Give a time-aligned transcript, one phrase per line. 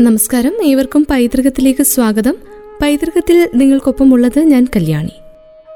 [0.00, 0.64] നമസ്കാരം.
[0.64, 2.34] ഏവർക്കും പൈതൃകത്തിലേക്ക് സ്വാഗതം.
[2.82, 5.10] പൈതൃകത്തിൽ നിങ്ങൾക്കൊപ്പമുള്ളത് ഞാൻ കല്യാണി.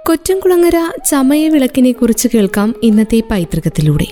[0.07, 4.07] കൊറ്റംകുളങ്ങര ചമയ വിളക്കിനെ കുറിച്ച് കേൾക്കാം ഇന്നത്തെ പൈതൃകത്തിലൂടെ.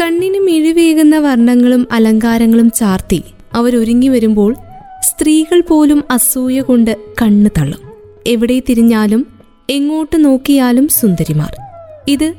[0.00, 4.54] കണ്ണിന് മിഴിവേകുന്ന വർണങ്ങളും അലങ്കാരങ്ങളും ചാർത്തി അവരൊരുങ്ങി വരുമ്പോൾ
[5.00, 7.80] സ്ത്രീകൾ പോലും അസൂയ കൊണ്ട് കണ്ണു തള്ളും.
[8.26, 9.26] എവിടെ തിരിഞ്ഞാലും
[9.70, 11.56] എങ്ങോട്ട് നോക്കിയാലും സുന്ദരിമാർ.
[12.08, 12.34] ഇത്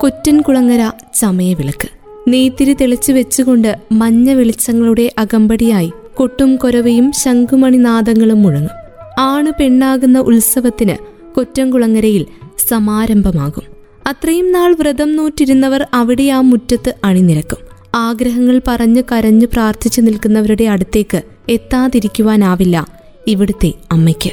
[0.00, 1.88] കൊറ്റൻകുളങ്ങര ചമയവിളക്ക്
[2.28, 8.70] നെയ്ത്തിരി തെളിച്ചു വെച്ചുകൊണ്ട് മഞ്ഞ വെളിച്ചങ്ങളുടെ അകമ്പടിയായി കൊട്ടും കൊരവയും ശംഖുമണിനാദങ്ങളും മുഴങ്ങും.
[9.18, 10.96] ആണ് പെണ്ണാകുന്ന ഉത്സവത്തിന്
[11.34, 12.26] കൊറ്റംകുളങ്ങരയിൽ
[12.68, 13.62] സമാരംഭമാകും.
[14.08, 17.58] അത്രയും നാൾ വ്രതം നോറ്റിരുന്നവർ അവിടെ ആ മുറ്റത്ത് അണിനിരക്കും.
[17.94, 22.86] ആഗ്രഹങ്ങൾ പറഞ്ഞു കരഞ്ഞു പ്രാർത്ഥിച്ചു നിൽക്കുന്നവരുടെ അടുത്തേക്ക് എത്താതിരിക്കുവാനാവില്ല
[23.26, 24.30] ഇവിടുത്തെ അമ്മയ്ക്ക്.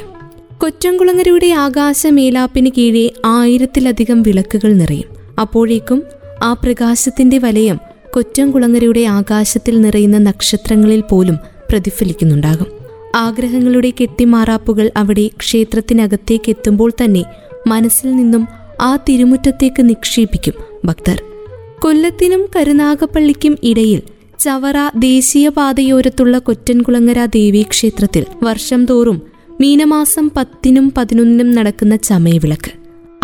[0.58, 5.36] കൊറ്റംകുളങ്ങരയുടെ ആകാശമേലാപ്പിന് കീഴെ ആയിരത്തിലധികം വിളക്കുകൾ നിറയും.
[5.40, 6.02] അപ്പോഴേക്കും
[6.42, 7.78] ആ പ്രകാശത്തിന്റെ വലയം
[8.10, 11.38] കൊറ്റംകുളങ്ങരയുടെ ആകാശത്തിൽ നിറയുന്ന നക്ഷത്രങ്ങളിൽ പോലും
[11.70, 12.66] പ്രതിഫലിക്കുന്നുണ്ടാകും.
[13.14, 17.24] ആഗ്രഹങ്ങളുടെ കെട്ടിമാറാപ്പുകൾ അവിടെ ക്ഷേത്രത്തിനകത്തേക്ക് എത്തുമ്പോൾ തന്നെ
[17.66, 18.48] മനസ്സിൽ നിന്നും
[18.80, 20.54] ആ തിരുമുറ്റത്തേക്ക് നിക്ഷേപിക്കും
[20.84, 21.22] ഭക്തർ.
[21.80, 24.02] കൊല്ലത്തിനും കരുനാഗപ്പള്ളിക്കും ഇടയിൽ
[24.38, 29.22] ചവറ ദേശീയപാതയോരത്തുള്ള കൊറ്റൻകുളങ്ങര ദേവീക്ഷേത്രത്തിൽ വർഷം തോറും
[29.60, 32.72] മീനമാസം പത്തിനും പതിനൊന്നിനും നടക്കുന്ന ചമയവിളക്ക്.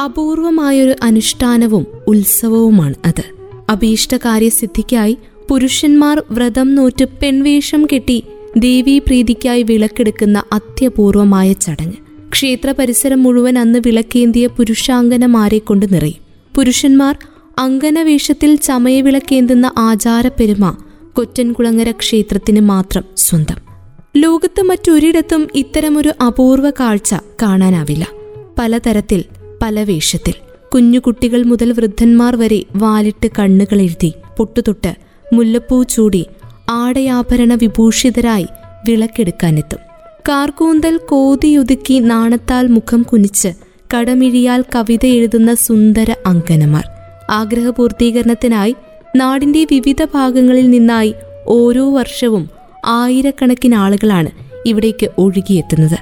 [0.04, 3.22] അപൂർവമായൊരു അനുഷ്ഠാനവും ഉത്സവവുമാണ് അത്.
[3.70, 8.24] അഭീഷ്ടകാര്യസിദ്ധിക്കായി പുരുഷന്മാർ വ്രതം നോറ്റ് പെൺവേഷം കെട്ടി
[8.56, 12.30] ദേവീപ്രീതിക്കായി വിളക്കെടുക്കുന്ന അത്യപൂർവമായ ചടങ്ങ്.
[12.30, 16.22] ക്ഷേത്ര പരിസരം മുഴുവൻ അന്ന് വിളക്കേന്തിയ പുരുഷാംഗനമാരെ കൊണ്ട് നിറയും.
[16.56, 17.18] പുരുഷന്മാർ
[17.58, 20.76] അങ്കനവേഷത്തിൽ ചമയവിളക്കേന്തുന്ന ആചാരപ്പെരുമ
[21.12, 23.56] കൊറ്റൻകുളങ്ങര ക്ഷേത്രത്തിന് മാത്രം സ്വന്തം.
[24.16, 28.08] ലോകത്ത് മറ്റൊരിടത്തും ഇത്തരമൊരു അപൂർവ കാഴ്ച കാണാനാവില്ല.
[28.58, 29.24] പലതരത്തിൽ
[29.62, 30.34] പല വേഷത്തിൽ.
[30.74, 34.94] കുഞ്ഞുകുട്ടികൾ മുതൽ വൃദ്ധന്മാർ വരെ വാലിട്ട് കണ്ണുകൾ എഴുതി പൊട്ടുതൊട്ട്
[35.32, 36.26] മുല്ലപ്പൂ ചൂടി
[36.68, 38.46] ആടയാഭരണ വിഭൂഷിതരായി
[38.88, 39.78] വിളക്കെടുക്കാനെത്തും.
[40.28, 43.48] കാർകൂന്തൽ കോതിയൊതുക്കി നാണത്താൽ മുഖം കുനിച്ച്
[43.94, 46.88] കടമിഴിയാൽ കവിത എഴുതുന്ന സുന്ദര അങ്കനമാർ.
[47.30, 48.76] ആഗ്രഹപൂർത്തീകരണത്തിനായി
[49.16, 51.14] നാടിന്റെ വിവിധ ഭാഗങ്ങളിൽ നിന്നായി
[51.46, 52.50] ഓരോ വർഷവും
[52.86, 54.30] ആയിരക്കണക്കിന് ആളുകളാണ്
[54.66, 55.96] ഇവിടേക്ക് ഒഴുകിയെത്തുന്നത്.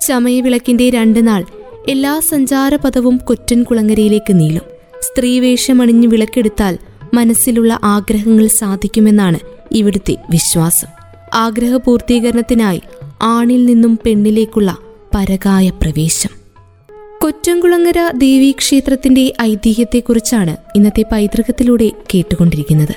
[0.00, 1.44] ചമയവിളക്കിന്റെ രണ്ട് നാൾ
[1.88, 4.62] എല്ലാ സഞ്ചാരപഥവും കൊറ്റൻകുളങ്ങരയിലേക്ക് നീളും.
[5.00, 6.78] സ്ത്രീവേഷമണിഞ്ഞ് വിളക്കെടുത്താൽ
[7.14, 9.38] മനസ്സിലുള്ള ആഗ്രഹങ്ങൾ സാധിക്കുമെന്നാണ്
[9.72, 10.86] ഇവിടുത്തെ വിശ്വാസം.
[11.34, 12.82] ആഗ്രഹ പൂർത്തീകരണത്തിനായി
[13.22, 14.78] ആണിൽ നിന്നും പെണ്ണിലേക്കുള്ള
[15.14, 16.30] പരകായ പ്രവേശം.
[17.22, 22.94] കൊറ്റംകുളങ്ങര ദേവീക്ഷേത്രത്തിന്റെ ഐതിഹ്യത്തെക്കുറിച്ചാണ് ഇന്നത്തെ പൈതൃകത്തിലൂടെ കേട്ടുകൊണ്ടിരിക്കുന്നത്.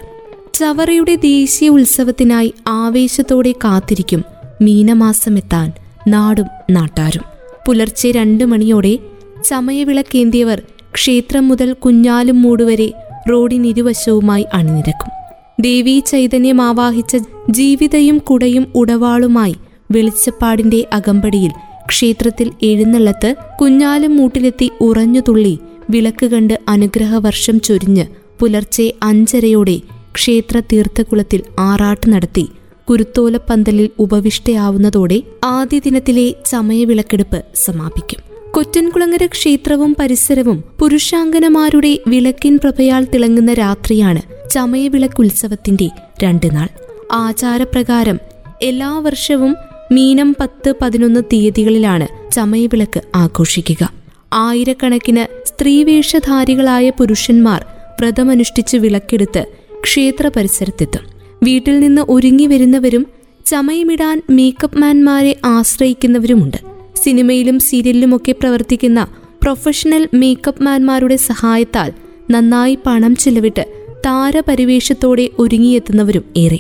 [0.54, 4.26] ചവറയുടെ ദേശീയ ഉത്സവത്തിനായി ആവേശത്തോടെ കാത്തിരിക്കും
[4.62, 5.72] മീനമാസമെത്താൻ
[6.08, 7.22] നാടും നാട്ടാരും.
[7.68, 8.98] പുലർച്ചെ രണ്ടു മണിയോടെ
[9.46, 10.62] ചമയവിളക്കേന്തിയവർ
[10.94, 12.94] ക്ഷേത്രം മുതൽ കുഞ്ഞാലും മൂടുവരെ
[13.30, 15.12] റോഡിനിരുവശവുമായി അണിനിരക്കും.
[15.60, 17.18] ദേവീ ചൈതന്യം ആവാഹിച്ച
[17.50, 19.56] ജീവിതയും കുടയും ഉടവാളുമായി
[19.92, 21.52] വെളിച്ചപ്പാടിന്റെ അകമ്പടിയിൽ
[21.88, 28.06] ക്ഷേത്രത്തിൽ എഴുന്നള്ളത്ത് കുഞ്ഞാലും മൂട്ടിലെത്തി ഉറഞ്ഞുതുള്ളി വിളക്ക് കണ്ട് അനുഗ്രഹവർഷം ചൊരിഞ്ഞ്
[28.40, 32.50] പുലർച്ചെ അഞ്ചരയോടെ ക്ഷേത്ര തീർത്ഥകുളത്തിൽ ആറാട്ട് നടത്തി
[32.90, 38.33] കുരുത്തോലപ്പന്തലിൽ ഉപവിഷ്ടയാവുന്നതോടെ ആദ്യ ദിനത്തിലെ ചമയവിളക്കെടുപ്പ് സമാപിക്കും.
[38.56, 45.90] കൊറ്റൻകുളങ്ങര ക്ഷേത്രവും പരിസരവും പുരുഷാങ്കനമാരുടെ വിളക്കിൻ പ്രഭയാൽ തിളങ്ങുന്ന രാത്രിയാണ് ചമയവിളക്കുത്സവത്തിന്റെ
[46.24, 46.68] രണ്ട് നാൾ.
[47.12, 48.20] ആചാരപ്രകാരം
[48.62, 49.56] എല്ലാ വർഷവും
[49.92, 53.94] മീനം പത്ത് പതിനൊന്ന് തീയതികളിലാണ് ചമയവിളക്ക് ആഘോഷിക്കുക.
[54.34, 57.66] ആയിരക്കണക്കിന് സ്ത്രീവേഷധാരികളായ പുരുഷന്മാർ
[58.00, 59.46] വ്രതമനുഷ്ഠിച്ച് വിളക്കെടുത്ത്
[59.84, 61.02] ക്ഷേത്ര പരിസരത്തെത്തും.
[61.44, 63.08] വീട്ടിൽ നിന്ന് ഒരുങ്ങി വരുന്നവരും
[63.46, 66.73] ചമയമിടാൻ മേക്കപ്പ് മാൻമാരെ ആശ്രയിക്കുന്നവരുമുണ്ട്.
[67.04, 69.08] സിനിമയിലും സീരിയലിലുമൊക്കെ പ്രവർത്തിക്കുന്ന
[69.44, 71.92] പ്രൊഫഷണൽ മേക്കപ്പ് മാൻമാരുടെ സഹായത്താൽ
[72.32, 73.66] നന്നായി പണം ചിലവിട്ട്
[74.06, 76.60] താരപരിവേഷത്തോടെ ഒരുങ്ങിയെത്തുന്നവരും ഏറെ.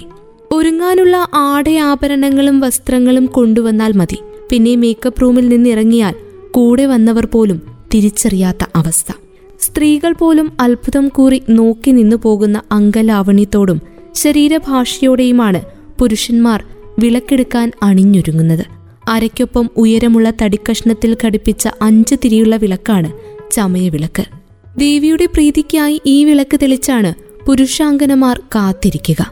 [0.52, 4.18] ഒരുങ്ങാനുള്ള ആടയാഭരണങ്ങളും വസ്ത്രങ്ങളും കൊണ്ടുവന്നാൽ മതി.
[4.50, 6.14] പിന്നെ മേക്കപ്പ് റൂമിൽ നിന്നിറങ്ങിയാൽ
[6.52, 7.62] കൂടെ വന്നവർ പോലും
[7.94, 9.14] തിരിച്ചറിയാത്ത അവസ്ഥ.
[9.62, 13.82] സ്ത്രീകൾ പോലും അത്ഭുതം കൂറി നോക്കി നിന്നു പോകുന്ന അങ്കലാവണ്യത്തോടും
[14.16, 15.62] ശരീരഭാഷയോടെയുമാണ്
[16.00, 16.64] പുരുഷന്മാർ
[17.00, 18.83] വിളക്കെടുക്കാൻ അണിഞ്ഞൊരുങ്ങുന്നത്.
[19.08, 23.12] അരയ്ക്കൊപ്പം ഉയരമുള്ള തടിക്കഷ്ണത്തിൽ ഘടിപ്പിച്ച അഞ്ച് തിരിയുള്ള വിളക്കാണ്
[23.52, 24.26] ചമയവിളക്ക്
[24.78, 27.14] ദേവിയുടെ പ്രീതിക്കായി ഈ വിളക്ക് തെളിച്ചാണ്
[27.46, 29.32] പുരുഷാങ്കനമാർ കാത്തിരിക്കുക.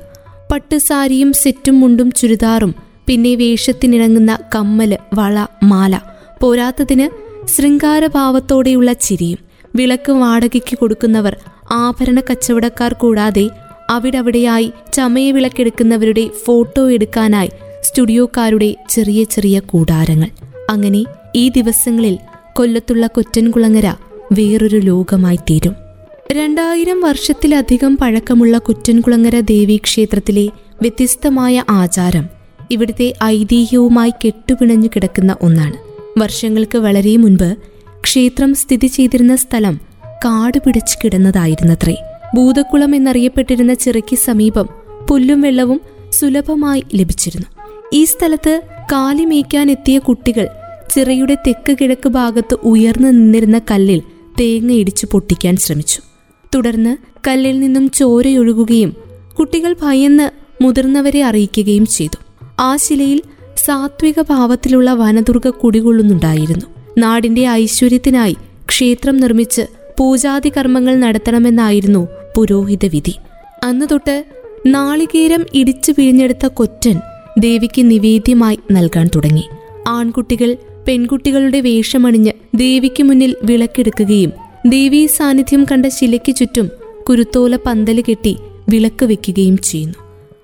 [0.52, 2.76] പട്ടുസാരിയും സെറ്റും മുണ്ടും ചുരിദാറും
[3.08, 6.00] പിന്നെ വേഷത്തിനിണങ്ങുന്ന കമ്മൽ വള മാല
[6.42, 7.10] പോരാത്തതിന്
[7.48, 9.40] ശൃംഗാരഭാവത്തോടെയുള്ള ചിരിയും
[9.76, 11.38] വിളക്ക് വാടകയ്ക്ക് കൊടുക്കുന്നവർ
[11.72, 13.50] ആഭരണ കച്ചവടക്കാർ കൂടാതെ
[13.90, 17.50] അവിടവിടെയായി ചമയ വിളക്കെടുക്കുന്നവരുടെ ഫോട്ടോ എടുക്കാനായി
[17.84, 20.28] സ്റ്റുഡിയോക്കാരുടെ ചെറിയ ചെറിയ കൂടാരങ്ങൾ.
[20.70, 21.04] അങ്ങനെ
[21.36, 22.18] ഈ ദിവസങ്ങളിൽ
[22.54, 23.88] കൊല്ലത്തുള്ള കുറ്റൻകുളങ്ങര
[24.32, 25.76] വേറൊരു ലോകമായി തീരും.
[26.32, 30.50] രണ്ടായിരം വർഷത്തിലധികം പഴക്കമുള്ള കുറ്റൻകുളങ്ങര ദേവീക്ഷേത്രത്തിലെ
[30.82, 32.30] വ്യത്യസ്തമായ ആചാരം
[32.72, 35.74] ഇവിടുത്തെ ഐതിഹ്യവുമായി കെട്ടുപിണഞ്ഞു കിടക്കുന്ന ഒന്നാണ്.
[36.20, 37.56] വർഷങ്ങൾക്ക് വളരെ മുൻപ്
[38.04, 39.80] ക്ഷേത്രം സ്ഥിതി ചെയ്തിരുന്ന സ്ഥലം
[40.26, 41.96] കാട് പിടിച്ചു കിടന്നതായിരുന്നത്രേ.
[42.36, 44.70] ഭൂതക്കുളം എന്നറിയപ്പെട്ടിരുന്ന ചിറയ്ക്ക് സമീപം
[45.10, 45.82] പുല്ലും വെള്ളവും
[46.12, 47.61] സുലഭമായി ലഭിച്ചിരുന്നു.
[47.94, 48.62] ഈ സ്ഥലത്ത്
[48.92, 50.48] കാലിമേയ്ക്കാനെത്തിയ കുട്ടികൾ
[50.90, 54.02] ചിറയുടെ തെക്ക് കിഴക്ക് ഭാഗത്ത് ഉയർന്നു നിന്നിരുന്ന കല്ലിൽ
[54.40, 56.02] തേങ്ങ ഇടിച്ചു പൊട്ടിക്കാൻ ശ്രമിച്ചു.
[56.56, 56.98] തുടർന്ന്
[57.28, 58.96] കല്ലിൽ നിന്നും ചോരയൊഴുകുകയും
[59.40, 60.30] കുട്ടികൾ ഭയന്ന്
[60.64, 62.18] മുതിർന്നവരെ അറിയിക്കുകയും ചെയ്തു.
[62.60, 63.22] ആ ശിലയിൽ
[63.66, 66.66] സാത്വിക ഭാവത്തിലുള്ള വനദുർഗ കുടികൊള്ളുന്നുണ്ടായിരുന്നു.
[66.98, 68.36] നാടിന്റെ ഐശ്വര്യത്തിനായി
[68.66, 69.62] ക്ഷേത്രം നിർമ്മിച്ച്
[69.98, 73.16] പൂജാതി കർമ്മങ്ങൾ നടത്തണമെന്നായിരുന്നു പുരോഹിത വിധി
[73.64, 74.26] അന്നു തൊട്ട്
[74.66, 77.00] നാളികേരം ഇടിച്ചു പിഴിഞ്ഞെടുത്ത കൊറ്റൻ
[77.40, 79.44] ദേവിക്ക് നിവേദ്യമായി നൽകാൻ തുടങ്ങി.
[79.88, 80.58] ആൺകുട്ടികൾ
[80.88, 84.32] പെൺകുട്ടികളുടെ വേഷമണിഞ്ഞ് ദേവിക്ക് മുന്നിൽ വിളക്കെടുക്കുകയും
[84.68, 86.70] ദേവീ സാന്നിധ്യം കണ്ട ശിലയ്ക്ക് ചുറ്റും
[87.10, 88.38] കുരുത്തോല പന്തൽ കെട്ടി
[88.70, 89.94] വിളക്ക് വെക്കുകയും ചെയ്യുന്നു.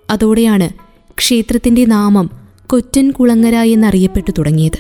[0.10, 0.69] അതോടെയാണ്
[1.18, 2.30] ക്ഷേത്രത്തിന്റെ നാമം
[2.68, 4.80] കൊറ്റൻ കുളങ്ങര എന്നറിയപ്പെട്ടു തുടങ്ങിയത്.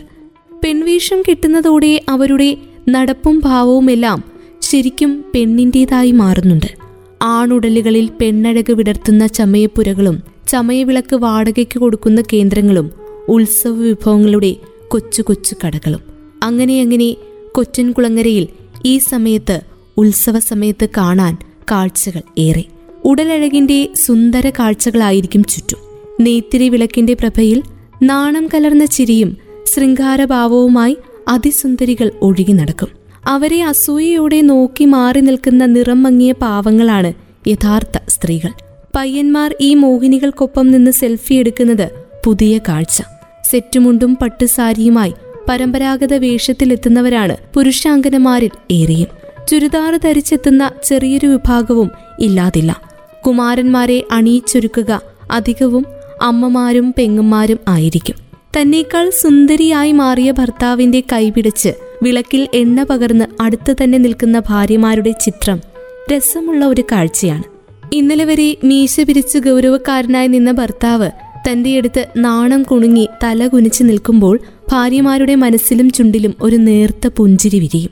[0.63, 2.57] പെൺവേഷം കിട്ടുന്നതോടെ അവരുടെ
[2.89, 4.23] നടപ്പും ഭാവവുമെല്ലാം
[4.61, 6.77] ശരിക്കും പെണ്ണിന്റെതായി മാറുന്നുണ്ട്.
[7.21, 12.91] ആണുടലുകളിൽ പെണ്ണഴക് വിടർത്തുന്ന ചമയപ്പുരകളും ചമയവിളക്ക് വാടകയ്ക്ക് കൊടുക്കുന്ന കേന്ദ്രങ്ങളും
[13.27, 14.55] ഉത്സവ വിഭവങ്ങളുടെ
[14.87, 15.99] കൊച്ചു കൊച്ചു കടകളും.
[16.43, 17.15] അങ്ങനെ അങ്ങനെ
[17.51, 18.47] കൊച്ചൻകുളങ്ങരയിൽ
[18.85, 19.61] ഈ സമയത്ത്
[19.97, 21.37] ഉത്സവ സമയത്ത് കാണാൻ
[21.71, 22.63] കാഴ്ചകൾ ഏറെ.
[23.05, 25.79] ഉടലഴകിന്റെ സുന്ദര കാഴ്ചകളായിരിക്കും ചുറ്റും.
[26.21, 27.63] നെയ്ത്തിരി വിളക്കിന്റെ പ്രഭയിൽ
[28.03, 30.97] നാണം കലർന്ന ചിരിയും ശൃംഗാരഭാവവുമായി
[31.27, 32.87] അതിസുന്ദരികൾ ഒഴുകി നടക്കും.
[33.25, 37.13] അവരെ അസൂയയോടെ നോക്കി മാറി നിൽക്കുന്ന നിറം മങ്ങിയ പാവങ്ങളാണ്
[37.47, 38.66] യഥാർത്ഥ സ്ത്രീകൾ.
[38.97, 41.89] പയ്യന്മാർ ഈ മോഹിനികൾക്കൊപ്പം നിന്ന് സെൽഫി എടുക്കുന്നത്
[42.25, 43.01] പുതിയ കാഴ്ച.
[43.51, 45.13] സെറ്റുമുണ്ടും പട്ടുസാരിയുമായി
[45.49, 49.07] പരമ്പരാഗത വേഷത്തിലെത്തുന്നവരാണ് പുരുഷാങ്കനമാരിൽ ഏറെയും.
[49.47, 52.81] ചുരിദാർ ധരിച്ചെത്തുന്ന ചെറിയൊരു വിഭാഗവും ഇല്ലാതില്ല.
[53.27, 55.01] കുമാരന്മാരെ അണിയിച്ചൊരുക്കുക
[55.31, 55.85] അധികവും
[56.21, 58.15] അമ്മമാരും പെങ്ങന്മാരും ആയിരിക്കും.
[58.57, 61.69] തന്നേക്കാൾ സുന്ദരിയായി മാറിയ ഭർത്താവിന്റെ കൈപിടിച്ച്
[62.03, 65.61] വിളക്കിൽ എണ്ണ പകർന്ന് അടുത്തു തന്നെ നിൽക്കുന്ന ഭാര്യമാരുടെ ചിത്രം
[66.13, 67.56] രസമുള്ള ഒരു കാഴ്ചയാണ്.
[67.93, 71.11] ഇന്നലെ വരെ മീശ പിരിച്ച് ഗൗരവക്കാരനായി നിന്ന ഭർത്താവ്
[71.49, 74.39] തന്റെ അടുത്ത് നാണം കുണുങ്ങി തല കുനിച്ചു നിൽക്കുമ്പോൾ
[74.71, 77.89] ഭാര്യമാരുടെ മനസ്സിലും ചുണ്ടിലും ഒരു നേർത്ത പുഞ്ചിരി വിരിയും.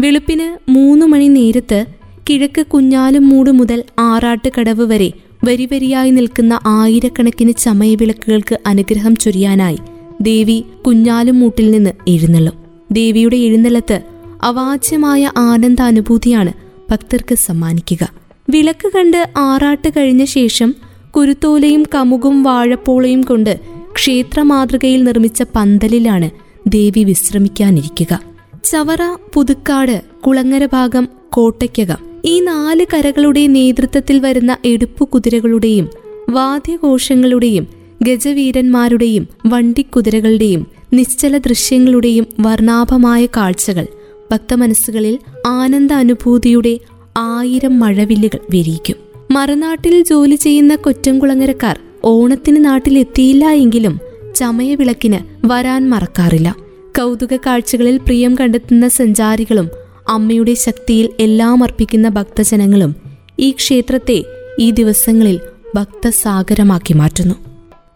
[0.00, 1.86] വെളുപ്പിന് മൂന്നു മണി നേരത്ത്
[2.30, 5.12] കിഴക്ക് കുഞ്ഞാലും മൂട് മുതൽ ആറാട്ടുകടവ് വരെ
[5.44, 9.78] വരിവരിയായി നിൽക്കുന്ന ആയിരക്കണക്കിന് ചമയവിളക്കുകൾക്ക് അനുഗ്രഹം ചൊരിയാനായി
[10.20, 12.54] ദേവി കുഞ്ഞാലും മൂട്ടിൽ നിന്ന് എഴുന്നള്ളും.
[12.92, 14.00] ദേവിയുടെ എഴുന്നള്ളത്ത്
[14.42, 16.52] അവാച്യമായ ആനന്ദാനുഭൂതിയാണ്
[16.90, 18.27] ഭക്തർക്ക് സമ്മാനിക്കുക.
[18.48, 20.74] വിളക്ക് കണ്ട് ആറാട്ട് കഴിഞ്ഞ ശേഷം
[21.16, 23.60] കുരുത്തോലയും കമുകും വാഴപ്പോളയും കൊണ്ട്
[23.92, 26.30] ക്ഷേത്ര മാതൃകയിൽ നിർമ്മിച്ച പന്തലിലാണ്
[26.68, 28.20] ദേവി വിശ്രമിക്കാനിരിക്കുക.
[28.64, 29.02] ചവറ
[29.34, 35.90] പുതുക്കാട് കുളങ്ങര ഭാഗം കോട്ടയ്ക്കകം ഈ നാല് കരകളുടെ നേതൃത്വത്തിൽ വരുന്ന എടുപ്പു കുതിരകളുടെയും
[36.28, 37.66] വാദ്യഘോഷങ്ങളുടെയും
[38.02, 43.86] ഗജവീരന്മാരുടെയും വണ്ടിക്കുതിരകളുടെയും നിശ്ചല ദൃശ്യങ്ങളുടെയും വർണാഭമായ കാഴ്ചകൾ
[44.32, 46.80] ഭക്തമനസ്സുകളിൽ ആനന്ദ അനുഭൂതിയുടെ
[47.18, 48.96] ആയിരം മഴവില്ലുകൾ വിരിയിക്കും.
[49.30, 54.00] മറുനാട്ടിൽ ജോലി ചെയ്യുന്ന കൊറ്റംകുളങ്ങരക്കാർ ഓണത്തിന് നാട്ടിലെത്തിയില്ല എങ്കിലും
[54.36, 56.56] ചമയവിളക്കിന് വരാൻ മറക്കാറില്ല.
[56.98, 59.68] കൗതുക കാഴ്ചകളിൽ പ്രിയം കണ്ടെത്തുന്ന സഞ്ചാരികളും
[60.08, 62.96] അമ്മയുടെ ശക്തിയിൽ എല്ലാം അർപ്പിക്കുന്ന ഭക്തജനങ്ങളും
[63.38, 64.24] ഈ ക്ഷേത്രത്തെ
[64.60, 65.40] ഈ ദിവസങ്ങളിൽ
[65.74, 67.34] ഭക്തസാഗരമാക്കി മാറ്റുന്നു.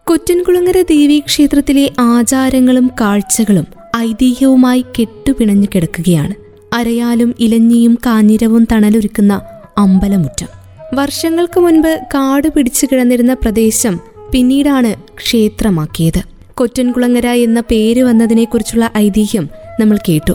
[0.07, 3.65] കൊറ്റൻകുളങ്ങര ദേവീക്ഷേത്രത്തിലെ ആചാരങ്ങളും കാഴ്ചകളും
[3.97, 6.42] ഐതിഹ്യവുമായി കെട്ടുപിണഞ്ഞു കിടക്കുകയാണ്.
[6.73, 9.41] അരയാലും ഇലഞ്ഞിയും കാഞ്ഞിരവും തണലൊരുക്കുന്ന
[9.77, 10.47] അമ്പലമുറ്റം.
[10.93, 13.99] വർഷങ്ങൾക്ക് മുൻപ് കാട് പിടിച്ചു കിടന്നിരുന്ന പ്രദേശം
[14.31, 16.21] പിന്നീടാണ് ക്ഷേത്രമാക്കിയത്.
[16.53, 19.49] കൊറ്റൻകുളങ്ങര എന്ന പേര് വന്നതിനെക്കുറിച്ചുള്ള ഐതിഹ്യം
[19.79, 20.33] നമ്മൾ കേട്ടു.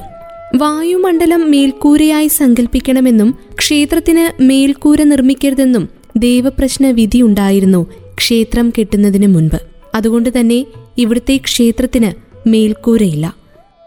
[0.57, 9.59] വായുമണ്ഡലം മേൽക്കൂരയായി സങ്കല്പിക്കണമെന്നും ക്ഷേത്രത്തിന് മേൽക്കൂര നിർമ്മിക്കരുതെന്നും ദേവപ്രശ്ന വിധിയുണ്ടായിരുന്നു ക്ഷേത്രം കെട്ടുന്നതിന് മുൻപ്.
[9.95, 10.67] അതുകൊണ്ട് തന്നെ
[10.99, 12.11] ഇവിടുത്തെ ക്ഷേത്രത്തിന്
[12.49, 13.35] മേൽക്കൂരയില്ല.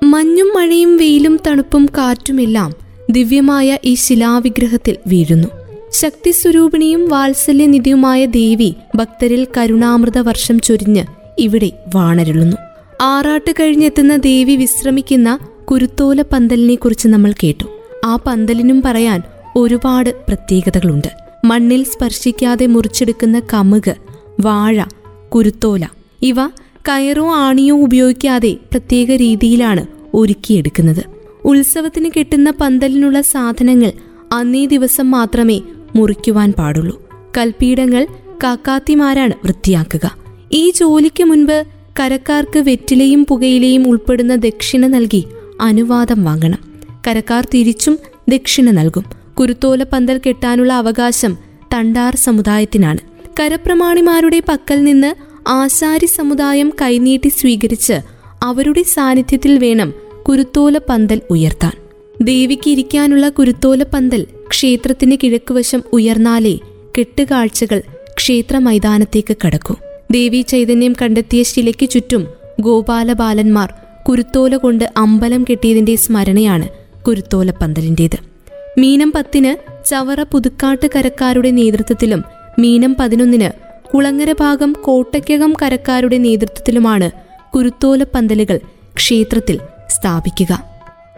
[0.04, 0.98] മഞ്ഞും മഴയും
[1.48, 2.74] തണുപ്പും കാറ്റുമെല്ലാം
[3.12, 5.48] ദിവ്യമായ ഈ ശിലാവിഗ്രഹത്തിൽ വീഴുന്നു.
[5.92, 11.04] ശക്തി സ്വരൂപിണിയും വാത്സല്യനിധിയുമായ ദേവി ഭക്തരിൽ കരുണാമൃത വർഷം ചൊരിഞ്ഞ്
[11.40, 12.58] ഇവിടെ വാണരുളുന്നു.
[13.02, 17.66] ആറാട്ട് കഴിഞ്ഞെത്തുന്ന ദേവി വിശ്രമിക്കുന്ന കുരുത്തോല പന്തലിനെ കുറിച്ച് നമ്മൾ കേട്ടു.
[18.06, 19.22] ആ പന്തലിനും പറയാൻ
[19.56, 21.08] ഒരുപാട് പ്രത്യേകതകളുണ്ട്.
[21.46, 23.96] മണ്ണിൽ സ്പർശിക്കാതെ മുറിച്ചെടുക്കുന്ന കമുക്
[24.40, 24.84] വാഴ
[25.30, 25.86] കുരുത്തോല
[26.22, 26.36] ഇവ
[26.90, 31.21] കയറോ ആണിയോ ഉപയോഗിക്കാതെ പ്രത്യേക രീതിയിലാണ് ഒരുക്കിയെടുക്കുന്നത്.
[31.46, 33.92] ഉത്സവത്തിന് കിട്ടുന്ന പന്തലിനുള്ള സാധനങ്ങൾ
[34.34, 35.62] അന്നേ ദിവസം മാത്രമേ
[35.96, 37.10] മുറിക്കുവാൻ പാടുള്ളൂ.
[37.38, 38.08] കൽപ്പീടങ്ങൾ
[38.44, 40.18] കാക്കാത്തിമാരാണ് വൃത്തിയാക്കുക.
[40.52, 41.66] ഈ ജോലിക്ക് മുൻപ്
[42.00, 45.26] കരക്കാർക്ക് വെറ്റിലയും പുകയിലയും ഉൾപ്പെടുന്ന ദക്ഷിണ നൽകി
[45.62, 46.58] അനുവാദം വാങ്ങണം.
[47.08, 47.98] കരക്കാർ തിരിച്ചും
[48.30, 49.06] ദക്ഷിണ നൽകും.
[49.40, 51.38] കുരുത്തോല പന്തൽ കെട്ടാനുള്ള അവകാശം
[51.74, 52.98] തണ്ടാർ സമുദായത്തിനാണ്.
[53.40, 55.16] കരപ്രമാണിമാരുടെ പക്കൽ നിന്ന്
[55.50, 57.94] ആശാരി സമുദായം കൈനീട്ടി സ്വീകരിച്ച്
[58.44, 59.94] അവരുടെ സാന്നിധ്യത്തിൽ വേണം
[60.28, 61.72] കുരുത്തോല പന്തൽ ഉയർത്താൻ.
[62.22, 66.60] ദേവിക്ക് ഇരിക്കാനുള്ള കുരുത്തോല പന്തൽ ക്ഷേത്രത്തിന് കിഴക്കുവശം ഉയർന്നാലേ
[66.98, 67.82] കെട്ടുകാഴ്ചകൾ
[68.16, 69.76] ക്ഷേത്ര മൈതാനത്തേക്ക് കടക്കൂ.
[70.12, 72.28] ദേവി ചൈതന്യം കണ്ടെത്തിയ ശിലയ്ക്ക് ചുറ്റും
[72.60, 73.74] ഗോപാലബാലന്മാർ
[74.10, 76.68] കുരുത്തോല കൊണ്ട് അമ്പലം കെട്ടിയതിന്റെ സ്മരണയാണ്
[77.08, 78.18] കുരുത്തോല പന്തലിന്റേത്
[78.78, 82.24] മീനം പത്തിന് ചവറ പുതുക്കാട്ട് കരക്കാരുടെ നേതൃത്വത്തിലും
[82.60, 83.50] മീനം പതിനൊന്നിന്
[83.94, 87.12] കുളങ്ങര ഭാഗം കോട്ടയ്ക്കകം കരക്കാരുടെ നേതൃത്വത്തിലുമാണ്
[87.56, 88.60] കുരുത്തോല പന്തലുകൾ
[88.94, 89.60] ക്ഷേത്രത്തിൽ
[89.92, 90.64] സ്ഥാപിക്കുക.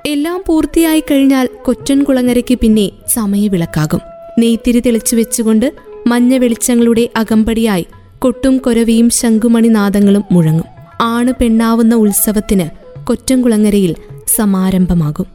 [0.05, 4.01] എല്ലാം പൂർത്തിയായി കഴിഞ്ഞാൽ കൊറ്റൻകുളങ്ങരയ്ക്ക് പിന്നെ സമയവിളക്കാകും
[4.39, 5.73] നെയ്ത്തിരി തെളിച്ചു വെച്ചുകൊണ്ട്
[6.07, 7.85] മഞ്ഞ വെളിച്ചങ്ങളുടെ അകമ്പടിയായി
[8.19, 10.65] കൊട്ടും കൊരവിയും ശംഖുമണിനാദങ്ങളും മുഴങ്ങും.
[11.01, 12.67] ആണ് പെണ്ണാവുന്ന ഉത്സവത്തിന്
[13.05, 13.95] കൊറ്റംകുളങ്ങരയിൽ
[14.35, 15.25] സമാരംഭമാകും.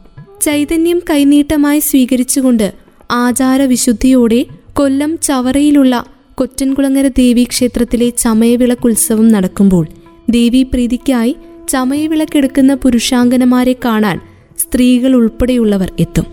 [0.41, 2.73] ചൈതന്യം കൈനീട്ടമായി സ്വീകരിച്ചുകൊണ്ട്
[3.11, 6.05] ആചാരവിശുദ്ധിയോടെ കൊല്ലം ചവറയിലുള്ള
[6.35, 9.87] കൊറ്റൻകുളങ്ങര ദേവീക്ഷേത്രത്തിലെ ചമയവിളക്കുത്സവം നടക്കുമ്പോൾ
[10.29, 11.35] ദേവീപ്രീതിക്കായി
[11.69, 14.19] ചമയവിളക്കെടുക്കുന്ന പുരുഷാങ്കനമാരെ കാണാൻ
[14.57, 16.23] സ്ത്രീകൾ ഉൾപ്പെടെയുള്ളവർ എത്തും.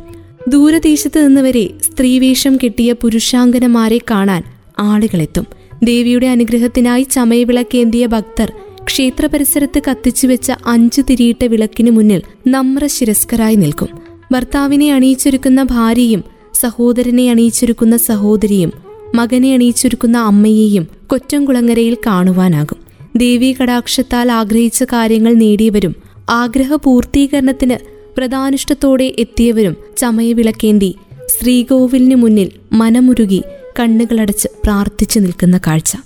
[0.49, 4.43] ദൂരദേശത്ത് നിന്നുവരെ സ്ത്രീവേഷം കെട്ടിയ പുരുഷാങ്കനമാരെ കാണാൻ
[4.79, 5.47] ആളുകളെത്തും
[5.83, 8.53] ദേവിയുടെ അനുഗ്രഹത്തിനായി ചമയവിളക്കേന്തിയ ഭക്തർ
[8.85, 13.89] ക്ഷേത്ര പരിസരത്ത് കത്തിച്ചുവെച്ച അഞ്ചു തിരിയിട്ട വിളക്കിനു മുന്നിൽ നമ്ര ശിരസ്കരായി നിൽക്കും.
[14.33, 16.25] ഭർത്താവിനെ അണിയിച്ചൊരുക്കുന്ന ഭാര്യയും
[16.55, 18.73] സഹോദരനെ അണിയിച്ചൊരുക്കുന്ന സഹോദരിയും
[19.15, 22.86] മകനെ അണിയിച്ചൊരുക്കുന്ന അമ്മയെയും കൊറ്റംകുളങ്ങരയിൽ കാണുവാനാകും.
[23.17, 25.95] ദേവീ കടാക്ഷത്താൽ ആഗ്രഹിച്ച കാര്യങ്ങൾ നേടിയവരും
[26.29, 27.77] ആഗ്രഹ പൂർത്തീകരണത്തിന്
[28.17, 30.95] പ്രധാനിഷ്ടത്തോടെ എത്തിയവരും ചമയവിളക്കേന്തി
[31.27, 33.43] ശ്രീകോവിലിന് മുന്നിൽ മനമുരുകി
[33.81, 35.97] കണ്ണുകളടച്ച് പ്രാർത്ഥിച്ചു നിൽക്കുന്ന കാഴ്ച.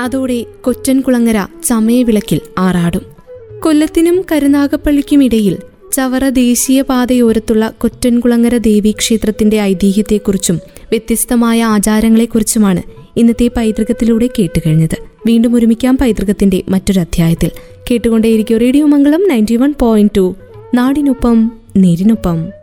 [0.00, 3.02] അതോടെ കൊറ്റൻകുളങ്ങര ചമയവിളക്കിൽ ആറാടും.
[3.60, 5.56] കൊല്ലത്തിനും കരുനാഗപ്പള്ളിക്കുമിടയിൽ
[5.92, 12.82] ചവറ ദേശീയപാതയോരത്തുള്ള കൊറ്റൻകുളങ്ങര ദേവീക്ഷേത്രത്തിന്റെ ഐതിഹ്യത്തെക്കുറിച്ചും വ്യത്യസ്തമായ ആചാരങ്ങളെക്കുറിച്ചുമാണ്
[13.16, 15.09] ഇന്നത്തെ പൈതൃകത്തിലൂടെ കേട്ടുകഴിഞ്ഞത്.
[15.26, 17.50] വീണ്ടും ഒരുമിക്കാം പൈതൃകത്തിന്റെ മറ്റൊരു അധ്യായത്തിൽ.
[17.90, 20.34] കേട്ടുകൊണ്ടേയിരിക്കും radio Mangalam ninety one point two
[20.74, 22.59] നാടിനൊപ്പം നേരിനൊപ്പം.